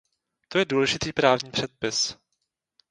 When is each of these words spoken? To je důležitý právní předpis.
To 0.47 0.57
je 0.59 0.65
důležitý 0.65 1.13
právní 1.13 1.51
předpis. 1.51 2.17